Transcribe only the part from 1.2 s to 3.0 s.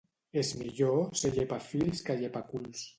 ser llepafils que llepaculs.